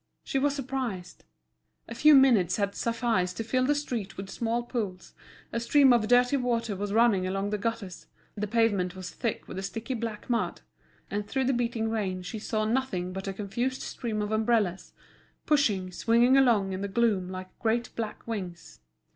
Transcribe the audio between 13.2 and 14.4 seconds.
a confused stream of